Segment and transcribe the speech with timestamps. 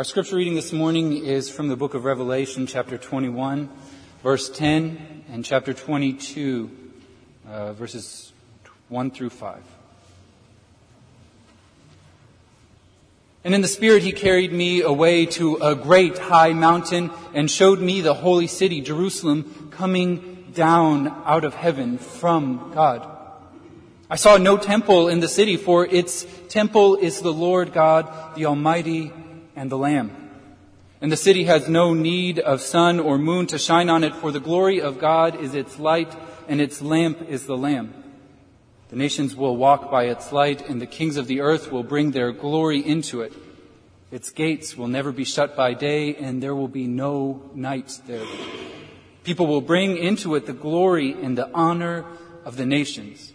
[0.00, 3.68] Our scripture reading this morning is from the book of Revelation, chapter 21,
[4.22, 6.70] verse 10, and chapter 22,
[7.46, 8.32] uh, verses
[8.88, 9.62] 1 through 5.
[13.44, 17.80] And in the Spirit he carried me away to a great high mountain and showed
[17.80, 23.06] me the holy city, Jerusalem, coming down out of heaven from God.
[24.08, 28.46] I saw no temple in the city, for its temple is the Lord God, the
[28.46, 29.12] Almighty,
[29.60, 30.10] and the Lamb.
[31.02, 34.32] And the city has no need of sun or moon to shine on it, for
[34.32, 36.16] the glory of God is its light,
[36.48, 37.92] and its lamp is the Lamb.
[38.88, 42.12] The nations will walk by its light, and the kings of the earth will bring
[42.12, 43.34] their glory into it.
[44.10, 48.26] Its gates will never be shut by day, and there will be no night there.
[49.24, 52.06] People will bring into it the glory and the honor
[52.46, 53.34] of the nations.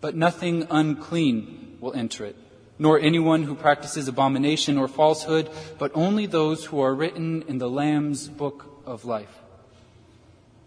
[0.00, 2.41] But nothing unclean will enter it
[2.82, 7.70] nor anyone who practices abomination or falsehood, but only those who are written in the
[7.70, 9.38] Lamb's book of life.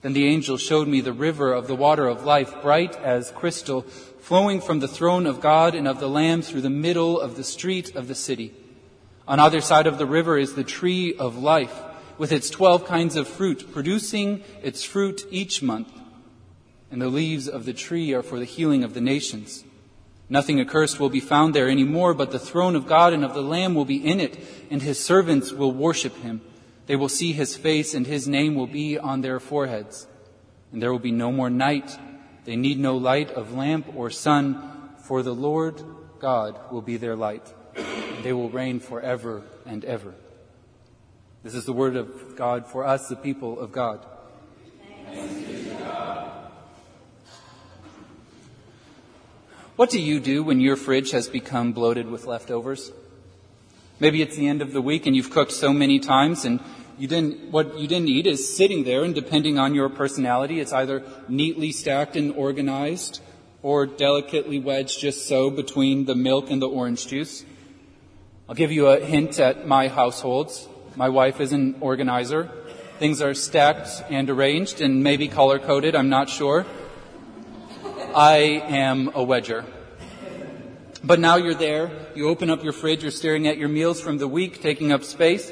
[0.02, 3.82] Then the angel showed me the river of the water of life, bright as crystal,
[3.82, 7.44] flowing from the throne of God and of the Lamb through the middle of the
[7.44, 8.54] street of the city.
[9.28, 11.82] On either side of the river is the tree of life,
[12.18, 15.92] with its twelve kinds of fruit, producing its fruit each month.
[16.90, 19.65] And the leaves of the tree are for the healing of the nations.
[20.28, 23.34] Nothing accursed will be found there any more, but the throne of God and of
[23.34, 24.38] the Lamb will be in it,
[24.72, 26.42] and his servants will worship him.
[26.88, 30.08] They will see his face, and his name will be on their foreheads.
[30.72, 31.98] And there will be no more night.
[32.46, 35.84] They need no light of lamp or sun, for the Lord
[36.20, 37.54] God will be their light.
[37.76, 40.16] And they will reign forever and ever.
[41.44, 44.04] This is the word of God for us, the people of God.
[49.76, 52.94] What do you do when your fridge has become bloated with leftovers?
[54.00, 56.62] Maybe it's the end of the week and you've cooked so many times and
[56.98, 60.72] you didn't, what you didn't eat is sitting there and depending on your personality, it's
[60.72, 63.20] either neatly stacked and organized
[63.64, 67.44] or delicately wedged just so between the milk and the orange juice.
[68.48, 70.70] I'll give you a hint at my households.
[70.96, 72.50] My wife is an organizer.
[72.98, 76.66] Things are stacked and arranged and maybe color coded, I'm not sure.
[78.16, 79.66] I am a wedger.
[81.04, 84.20] But now you're there, you open up your fridge, you're staring at your meals from
[84.20, 85.52] the week, taking up space,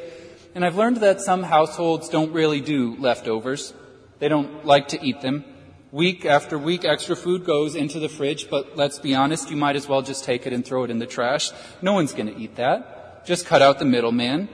[0.55, 3.73] and I've learned that some households don't really do leftovers.
[4.19, 5.43] They don't like to eat them.
[5.91, 9.75] Week after week, extra food goes into the fridge, but let's be honest, you might
[9.75, 11.51] as well just take it and throw it in the trash.
[11.81, 13.25] No one's gonna eat that.
[13.25, 14.47] Just cut out the middleman.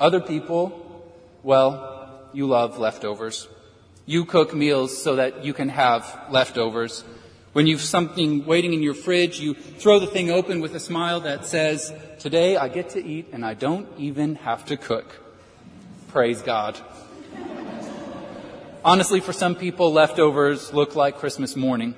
[0.00, 1.06] Other people,
[1.44, 3.46] well, you love leftovers.
[4.10, 7.04] You cook meals so that you can have leftovers.
[7.52, 11.20] When you've something waiting in your fridge, you throw the thing open with a smile
[11.20, 15.06] that says, today I get to eat and I don't even have to cook.
[16.08, 16.76] Praise God.
[18.84, 21.94] Honestly, for some people, leftovers look like Christmas morning.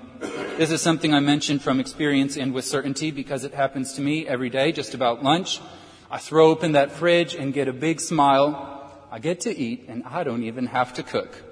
[0.58, 4.28] This is something I mentioned from experience and with certainty because it happens to me
[4.28, 5.62] every day, just about lunch.
[6.10, 8.92] I throw open that fridge and get a big smile.
[9.10, 11.42] I get to eat and I don't even have to cook.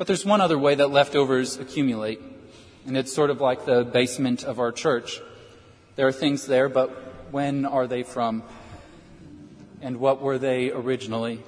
[0.00, 2.22] But there's one other way that leftovers accumulate,
[2.86, 5.20] and it's sort of like the basement of our church.
[5.96, 6.88] There are things there, but
[7.30, 8.42] when are they from?
[9.82, 11.42] And what were they originally?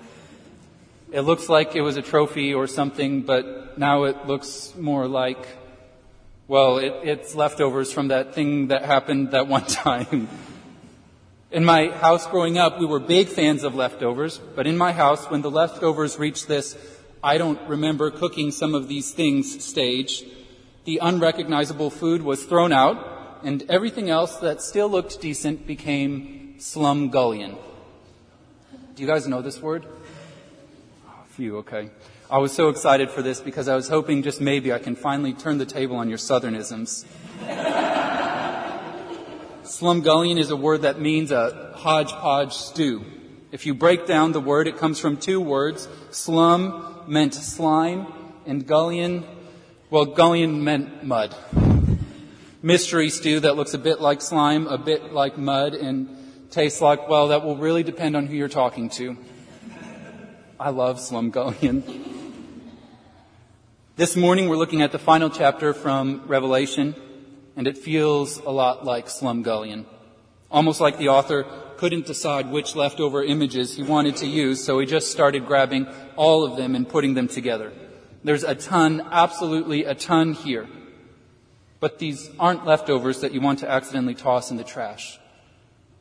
[1.10, 5.48] It looks like it was a trophy or something, but now it looks more like,
[6.46, 10.28] well, it, it's leftovers from that thing that happened that one time.
[11.50, 15.30] In my house growing up, we were big fans of leftovers, but in my house,
[15.30, 16.76] when the leftovers reached this
[17.24, 20.24] I don't remember cooking some of these things stage.
[20.84, 27.56] The unrecognizable food was thrown out, and everything else that still looked decent became slumgullion.
[28.96, 29.86] Do you guys know this word?
[31.06, 31.90] Oh, few, okay.
[32.28, 35.32] I was so excited for this because I was hoping just maybe I can finally
[35.32, 37.04] turn the table on your southernisms.
[39.62, 43.04] Slumgullion is a word that means a hodgepodge stew.
[43.52, 48.06] If you break down the word, it comes from two words, slum meant slime,
[48.46, 49.24] and gullion,
[49.90, 51.34] well, gullion meant mud.
[52.62, 56.08] Mystery stew that looks a bit like slime, a bit like mud, and
[56.50, 59.16] tastes like, well, that will really depend on who you're talking to.
[60.60, 61.82] I love slumgullion.
[63.96, 66.94] This morning we're looking at the final chapter from Revelation,
[67.56, 69.84] and it feels a lot like slumgullion.
[70.50, 71.46] Almost like the author
[71.82, 75.84] couldn't decide which leftover images he wanted to use, so he just started grabbing
[76.14, 77.72] all of them and putting them together.
[78.22, 80.68] There's a ton, absolutely a ton here.
[81.80, 85.18] But these aren't leftovers that you want to accidentally toss in the trash.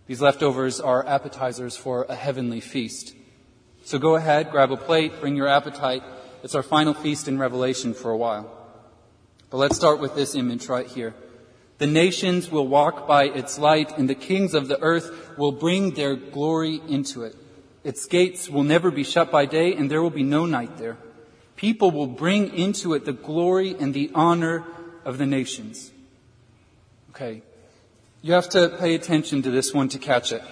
[0.06, 3.16] These leftovers are appetizers for a heavenly feast.
[3.84, 6.04] So go ahead, grab a plate, bring your appetite.
[6.44, 8.56] It's our final feast in Revelation for a while.
[9.50, 11.16] But let's start with this image right here.
[11.82, 15.96] The nations will walk by its light, and the kings of the earth will bring
[15.96, 17.36] their glory into it.
[17.84, 20.98] Its gates will never be shut by day, and there will be no night there.
[21.56, 24.64] People will bring into it the glory and the honor
[25.06, 25.90] of the nations.
[27.10, 27.42] Okay.
[28.22, 30.44] You have to pay attention to this one to catch it.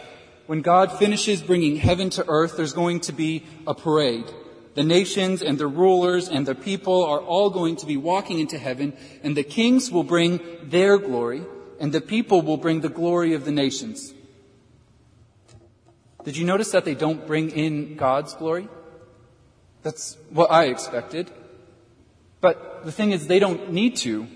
[0.48, 4.26] When God finishes bringing heaven to earth, there's going to be a parade.
[4.76, 8.58] The nations and the rulers and the people are all going to be walking into
[8.58, 8.94] heaven,
[9.24, 11.44] and the kings will bring their glory,
[11.80, 14.14] and the people will bring the glory of the nations.
[16.24, 18.68] Did you notice that they don't bring in God's glory?
[19.82, 21.32] That's what I expected.
[22.42, 24.28] But the thing is, they don't need to.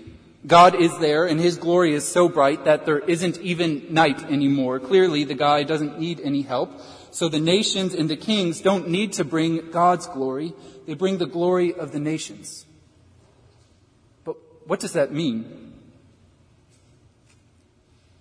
[0.46, 4.78] God is there and His glory is so bright that there isn't even night anymore.
[4.78, 6.70] Clearly, the guy doesn't need any help.
[7.10, 10.52] So the nations and the kings don't need to bring God's glory.
[10.86, 12.66] They bring the glory of the nations.
[14.24, 14.36] But
[14.66, 15.72] what does that mean?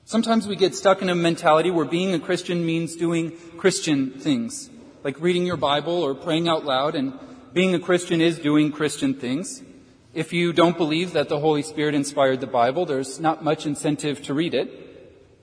[0.06, 4.70] Sometimes we get stuck in a mentality where being a Christian means doing Christian things,
[5.04, 7.14] like reading your Bible or praying out loud, and
[7.52, 9.64] being a Christian is doing Christian things.
[10.14, 14.22] If you don't believe that the Holy Spirit inspired the Bible, there's not much incentive
[14.24, 14.80] to read it.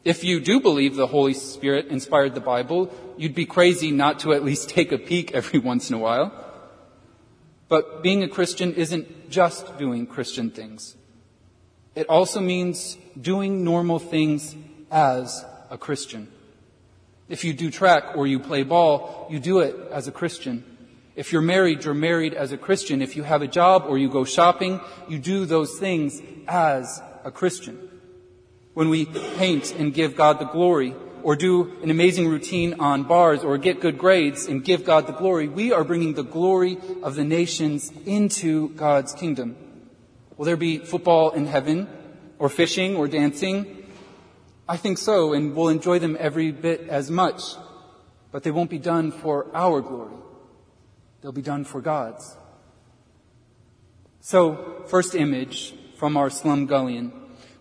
[0.04, 4.32] If you do believe the Holy Spirit inspired the Bible, you'd be crazy not to
[4.32, 6.32] at least take a peek every once in a while.
[7.68, 10.96] But being a Christian isn't just doing Christian things.
[11.94, 14.54] It also means doing normal things
[14.90, 16.28] as a Christian.
[17.28, 20.64] If you do track or you play ball, you do it as a Christian.
[21.16, 23.02] If you're married, you're married as a Christian.
[23.02, 27.30] If you have a job or you go shopping, you do those things as a
[27.30, 27.90] Christian.
[28.74, 33.44] When we paint and give God the glory, or do an amazing routine on bars,
[33.44, 37.14] or get good grades and give God the glory, we are bringing the glory of
[37.14, 39.56] the nations into God's kingdom.
[40.38, 41.88] Will there be football in heaven,
[42.38, 43.84] or fishing, or dancing?
[44.66, 47.42] I think so, and we'll enjoy them every bit as much,
[48.32, 50.14] but they won't be done for our glory.
[51.20, 52.36] They'll be done for God's.
[54.20, 57.12] So, first image from our slumgullion.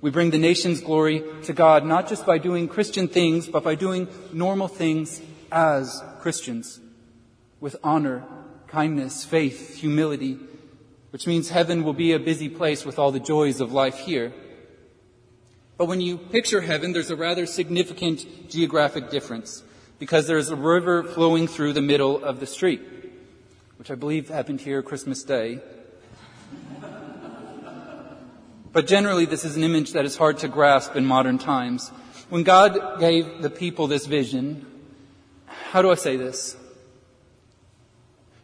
[0.01, 3.75] We bring the nation's glory to God not just by doing Christian things, but by
[3.75, 5.21] doing normal things
[5.51, 6.79] as Christians.
[7.59, 8.23] With honor,
[8.67, 10.38] kindness, faith, humility,
[11.11, 14.31] which means heaven will be a busy place with all the joys of life here.
[15.77, 19.63] But when you picture heaven, there's a rather significant geographic difference
[19.97, 22.99] because there's a river flowing through the middle of the street
[23.80, 25.62] which I believe happened here Christmas Day.
[28.74, 31.88] but generally, this is an image that is hard to grasp in modern times.
[32.28, 34.66] When God gave the people this vision,
[35.46, 36.58] how do I say this?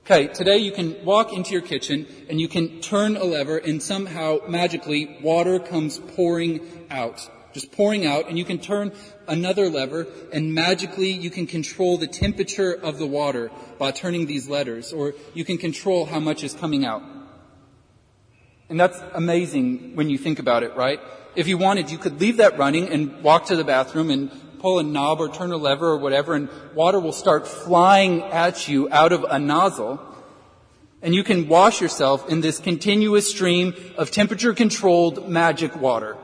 [0.06, 3.84] Okay, today you can walk into your kitchen and you can turn a lever and
[3.84, 8.92] somehow magically water comes pouring out just pouring out, and you can turn
[9.30, 13.50] another lever, and magically you can control the temperature of the water
[13.80, 17.02] by turning these levers, or you can control how much is coming out.
[18.68, 21.00] And that's amazing when you think about it, right?
[21.34, 24.30] If you wanted, you could leave that running and walk to the bathroom and
[24.60, 28.68] pull a knob or turn a lever or whatever, and water will start flying at
[28.68, 30.02] you out of a nozzle.
[31.02, 36.18] And you can wash yourself in this continuous stream of temperature controlled magic water.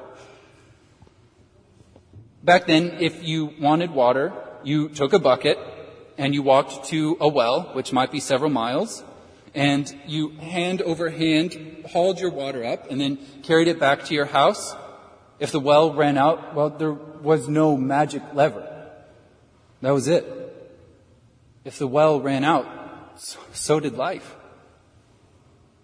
[2.43, 4.33] Back then, if you wanted water,
[4.63, 5.59] you took a bucket
[6.17, 9.03] and you walked to a well, which might be several miles,
[9.53, 14.15] and you hand over hand hauled your water up and then carried it back to
[14.15, 14.75] your house.
[15.39, 18.67] If the well ran out, well, there was no magic lever.
[19.81, 20.25] That was it.
[21.63, 22.65] If the well ran out,
[23.53, 24.35] so did life.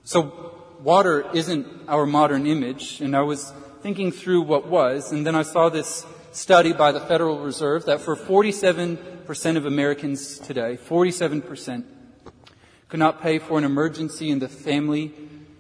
[0.04, 5.36] So water isn't our modern image, and I was thinking through what was, and then
[5.36, 6.04] I saw this
[6.38, 11.84] study by the Federal Reserve that for 47% of Americans today, 47%
[12.88, 15.14] could not pay for an emergency in the family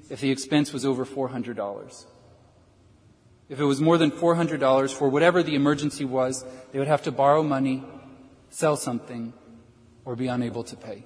[0.09, 2.05] if the expense was over $400.
[3.49, 7.11] If it was more than $400 for whatever the emergency was, they would have to
[7.11, 7.83] borrow money,
[8.49, 9.33] sell something,
[10.05, 11.05] or be unable to pay.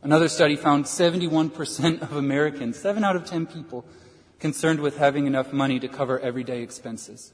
[0.00, 3.84] Another study found 71% of Americans, 7 out of 10 people,
[4.40, 7.32] concerned with having enough money to cover everyday expenses.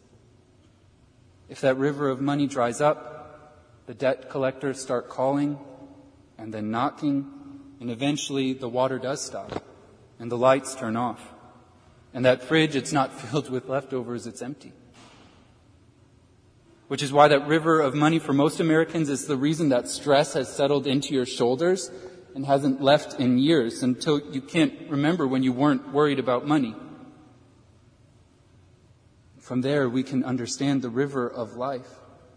[1.49, 5.59] If that river of money dries up, the debt collectors start calling
[6.37, 7.27] and then knocking,
[7.81, 9.65] and eventually the water does stop
[10.19, 11.33] and the lights turn off.
[12.13, 14.73] And that fridge, it's not filled with leftovers, it's empty.
[16.89, 20.33] which is why that river of money for most Americans is the reason that stress
[20.33, 21.91] has settled into your shoulders
[22.35, 26.75] and hasn't left in years until you can't remember when you weren't worried about money.
[29.49, 31.89] From there, we can understand the river of life.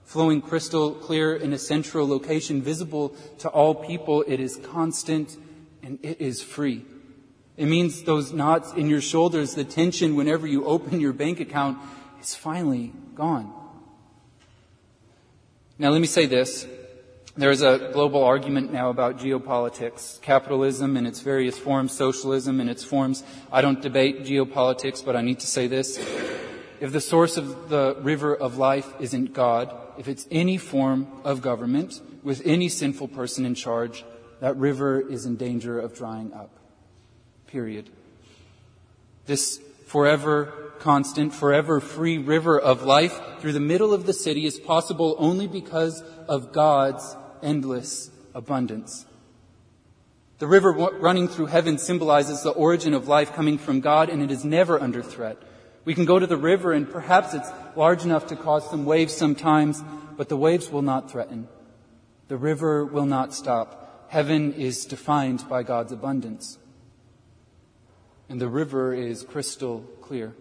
[0.06, 5.36] Flowing crystal clear in a central location, visible to all people, it is constant
[5.84, 6.86] and it is free.
[7.58, 11.80] It means those knots in your shoulders, the tension whenever you open your bank account,
[12.22, 13.54] is finally gone.
[15.78, 16.66] Now, let me say this.
[17.36, 22.70] There is a global argument now about geopolitics, capitalism in its various forms, socialism in
[22.70, 23.26] its forms.
[23.52, 26.00] I don't debate geopolitics, but I need to say this.
[26.82, 31.44] If the source of the river of life isn't God, if it's any form of
[31.44, 34.04] government with any sinful person in charge,
[34.40, 36.50] that river is in danger of drying up.
[37.46, 37.92] Period.
[39.28, 44.60] This forever constant, forever free river of life through the middle of the city is
[44.60, 49.06] possible only because of God's endless abundance.
[50.40, 54.32] The river running through heaven symbolizes the origin of life coming from God and it
[54.32, 55.38] is never under threat.
[55.84, 59.16] We can go to the river and perhaps it's large enough to cause some waves
[59.16, 59.84] sometimes,
[60.16, 61.48] but the waves will not threaten.
[62.28, 64.08] The river will not stop.
[64.10, 66.60] Heaven is defined by God's abundance.
[68.30, 70.34] And the river is crystal clear.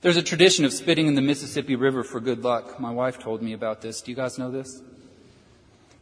[0.00, 2.78] There's a tradition of spitting in the Mississippi River for good luck.
[2.78, 4.00] My wife told me about this.
[4.00, 4.80] Do you guys know this?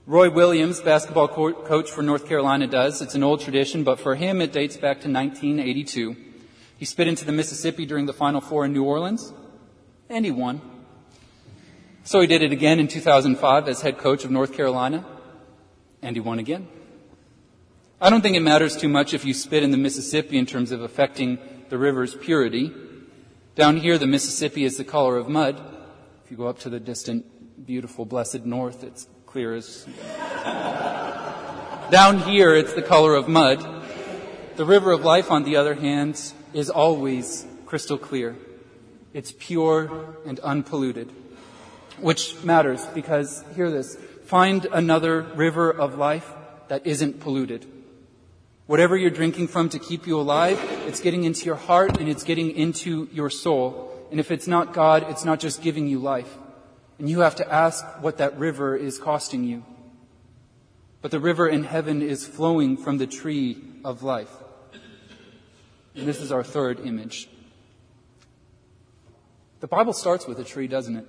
[0.06, 3.00] Roy Williams, basketball co- coach for North Carolina, does.
[3.00, 6.25] It's an old tradition, but for him it dates back to 1982.
[6.76, 9.32] He spit into the Mississippi during the Final Four in New Orleans,
[10.08, 10.60] and he won.
[12.04, 15.04] So he did it again in 2005 as head coach of North Carolina,
[16.02, 16.68] and he won again.
[18.00, 20.70] I don't think it matters too much if you spit in the Mississippi in terms
[20.70, 21.38] of affecting
[21.70, 22.72] the river's purity.
[23.54, 25.58] Down here, the Mississippi is the color of mud.
[26.22, 29.84] If you go up to the distant, beautiful, blessed north, it's clear as.
[31.90, 33.66] Down here, it's the color of mud.
[34.56, 36.20] The river of life, on the other hand,
[36.56, 38.34] is always crystal clear.
[39.12, 41.12] It's pure and unpolluted.
[42.00, 46.32] Which matters because, hear this, find another river of life
[46.68, 47.66] that isn't polluted.
[48.66, 52.24] Whatever you're drinking from to keep you alive, it's getting into your heart and it's
[52.24, 53.92] getting into your soul.
[54.10, 56.38] And if it's not God, it's not just giving you life.
[56.98, 59.62] And you have to ask what that river is costing you.
[61.02, 64.30] But the river in heaven is flowing from the tree of life.
[65.96, 67.28] And this is our third image.
[69.60, 71.06] The Bible starts with a tree, doesn't it?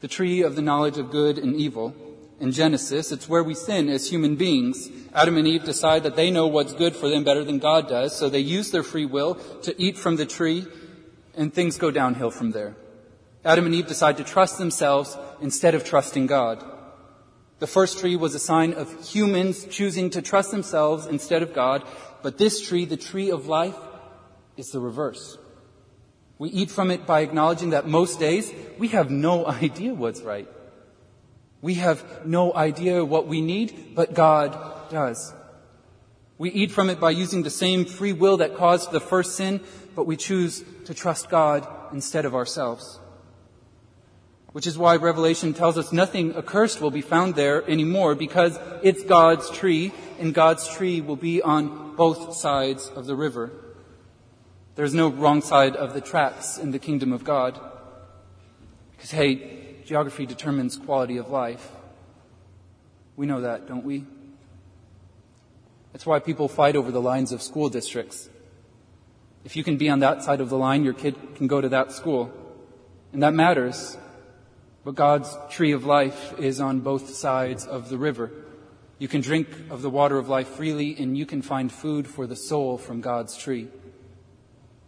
[0.00, 1.94] The tree of the knowledge of good and evil
[2.40, 3.12] in Genesis.
[3.12, 4.90] It's where we sin as human beings.
[5.14, 8.16] Adam and Eve decide that they know what's good for them better than God does,
[8.16, 10.66] so they use their free will to eat from the tree,
[11.36, 12.74] and things go downhill from there.
[13.44, 16.64] Adam and Eve decide to trust themselves instead of trusting God.
[17.60, 21.84] The first tree was a sign of humans choosing to trust themselves instead of God,
[22.22, 23.76] but this tree, the tree of life,
[24.56, 25.38] is the reverse.
[26.38, 30.48] We eat from it by acknowledging that most days we have no idea what's right.
[31.62, 34.56] We have no idea what we need, but God
[34.90, 35.34] does.
[36.38, 39.60] We eat from it by using the same free will that caused the first sin,
[39.94, 42.99] but we choose to trust God instead of ourselves.
[44.52, 49.04] Which is why Revelation tells us nothing accursed will be found there anymore because it's
[49.04, 53.52] God's tree and God's tree will be on both sides of the river.
[54.74, 57.60] There's no wrong side of the tracks in the kingdom of God.
[58.92, 61.70] Because hey, geography determines quality of life.
[63.16, 64.04] We know that, don't we?
[65.92, 68.28] That's why people fight over the lines of school districts.
[69.44, 71.68] If you can be on that side of the line, your kid can go to
[71.70, 72.32] that school.
[73.12, 73.96] And that matters.
[74.84, 78.30] But God's tree of life is on both sides of the river.
[78.98, 82.26] You can drink of the water of life freely, and you can find food for
[82.26, 83.68] the soul from God's tree.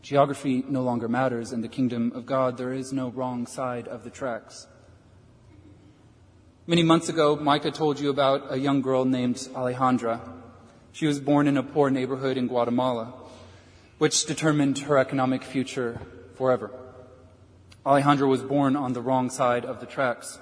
[0.02, 1.52] Geography no longer matters.
[1.52, 4.66] In the kingdom of God, there is no wrong side of the tracks.
[6.66, 10.20] Many months ago, Micah told you about a young girl named Alejandra.
[10.92, 13.14] She was born in a poor neighborhood in Guatemala,
[13.98, 16.00] which determined her economic future
[16.34, 16.70] forever.
[17.84, 20.38] Alejandra was born on the wrong side of the tracks.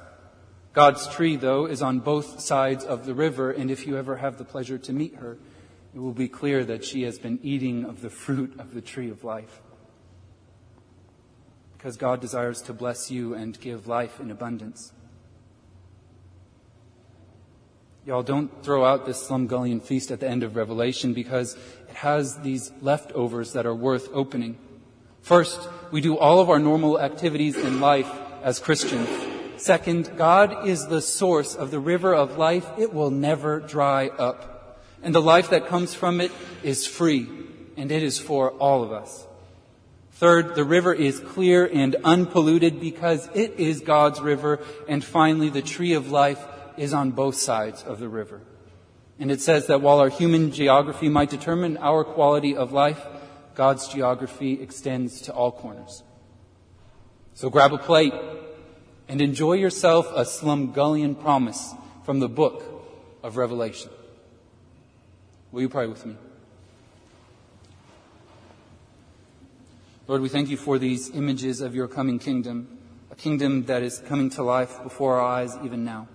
[0.72, 4.38] God's tree, though, is on both sides of the river, and if you ever have
[4.38, 5.38] the pleasure to meet her,
[5.94, 9.10] it will be clear that she has been eating of the fruit of the tree
[9.10, 9.62] of life.
[11.76, 14.92] Because God desires to bless you and give life in abundance.
[18.06, 21.54] Y'all don't throw out this Slumgullion feast at the end of Revelation because
[21.88, 24.58] it has these leftovers that are worth opening.
[25.22, 28.10] First, we do all of our normal activities in life
[28.42, 29.08] as Christians.
[29.56, 32.66] Second, God is the source of the river of life.
[32.78, 34.82] It will never dry up.
[35.02, 37.28] And the life that comes from it is free,
[37.76, 39.26] and it is for all of us.
[40.12, 44.60] Third, the river is clear and unpolluted because it is God's river.
[44.88, 46.44] And finally, the tree of life
[46.76, 48.40] is on both sides of the river.
[49.18, 53.00] And it says that while our human geography might determine our quality of life,
[53.60, 56.02] God's geography extends to all corners.
[57.34, 58.14] So grab a plate
[59.06, 61.74] and enjoy yourself a Slumgullion promise
[62.06, 62.64] from the book
[63.22, 63.90] of Revelation.
[65.52, 66.16] Will you pray with me?
[70.08, 72.78] Lord, we thank you for these images of your coming kingdom,
[73.10, 76.08] a kingdom that is coming to life before our eyes even now.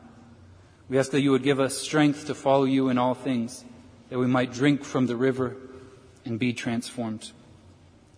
[0.89, 3.63] We ask that you would give us strength to follow you in all things,
[4.09, 5.55] that we might drink from the river
[6.25, 7.31] and be transformed.